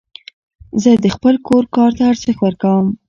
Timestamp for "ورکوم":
2.41-2.85